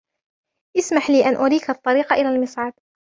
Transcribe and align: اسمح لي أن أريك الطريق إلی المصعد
اسمح 0.77 1.09
لي 1.09 1.25
أن 1.29 1.35
أريك 1.35 1.69
الطريق 1.69 2.13
إلی 2.13 2.29
المصعد 2.29 2.73